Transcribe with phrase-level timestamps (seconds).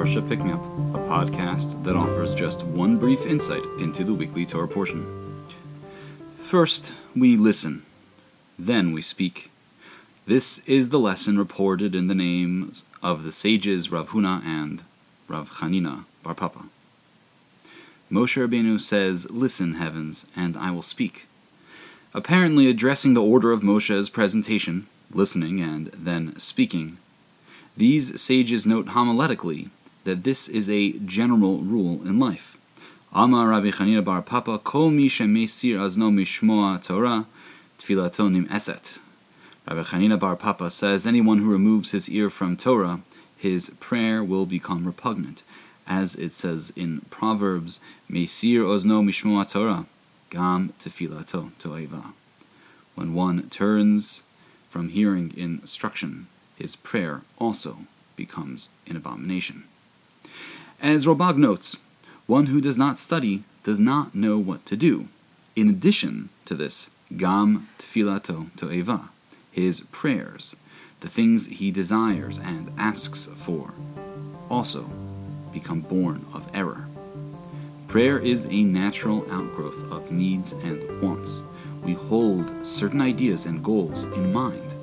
[0.00, 0.62] Parsha Pick Me Up,
[0.94, 5.04] a podcast that offers just one brief insight into the weekly Torah portion.
[6.38, 7.82] First, we listen,
[8.58, 9.50] then we speak.
[10.24, 14.84] This is the lesson reported in the names of the sages Rav Huna and
[15.28, 16.64] Rav Chanina Bar Papa.
[18.10, 21.26] Moshe Rabbeinu says, Listen, heavens, and I will speak.
[22.14, 26.96] Apparently addressing the order of Moshe's presentation, listening and then speaking,
[27.76, 29.68] these sages note homiletically
[30.10, 32.58] that this is a general rule in life.
[33.12, 37.26] Amar Rabbi Chanina Bar Papa, Kol mi shemesir azno mishmoa Torah,
[37.78, 38.98] tfilato eset.
[39.68, 43.02] Rabbi Chanina Bar Papa says, anyone who removes his ear from Torah,
[43.36, 45.44] his prayer will become repugnant.
[45.86, 49.86] As it says in Proverbs, Mesir ozno mishmoa Torah,
[50.28, 52.14] gam tefilato toeva.
[52.96, 54.24] When one turns
[54.68, 57.86] from hearing instruction, his prayer also
[58.16, 59.66] becomes an abomination.
[60.82, 61.76] As Ralbag notes,
[62.26, 65.08] one who does not study does not know what to do.
[65.54, 69.10] In addition to this, gam tefilato toeva,
[69.52, 70.56] his prayers,
[71.00, 73.74] the things he desires and asks for,
[74.48, 74.88] also
[75.52, 76.86] become born of error.
[77.86, 81.42] Prayer is a natural outgrowth of needs and wants.
[81.84, 84.74] We hold certain ideas and goals in mind.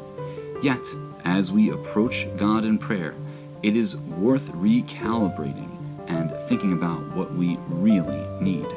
[0.61, 0.85] Yet,
[1.25, 3.15] as we approach God in prayer,
[3.63, 5.76] it is worth recalibrating
[6.07, 8.67] and thinking about what we really need.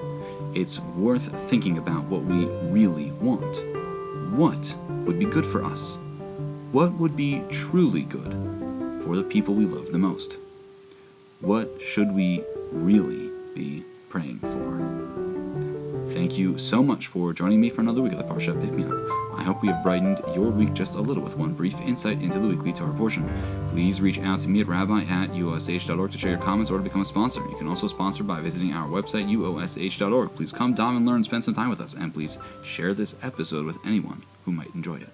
[0.54, 3.62] It's worth thinking about what we really want.
[4.34, 4.74] What
[5.06, 5.96] would be good for us?
[6.72, 8.32] What would be truly good
[9.04, 10.36] for the people we love the most?
[11.40, 14.99] What should we really be praying for?
[16.12, 18.84] Thank you so much for joining me for another week of the Parsha Pick Me
[18.84, 19.38] Up.
[19.38, 22.40] I hope we have brightened your week just a little with one brief insight into
[22.40, 23.30] the weekly Torah portion.
[23.70, 26.82] Please reach out to me at rabbi at uosh.org to share your comments or to
[26.82, 27.40] become a sponsor.
[27.48, 30.34] You can also sponsor by visiting our website, uosh.org.
[30.34, 33.64] Please come down and learn, spend some time with us, and please share this episode
[33.64, 35.08] with anyone who might enjoy it.